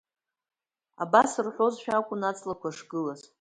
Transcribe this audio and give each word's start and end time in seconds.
Абас 1.03 1.31
рҳәозшәа 1.45 1.93
акәын 1.97 2.21
аҵлақәа 2.29 2.69
шгылаз. 2.77 3.21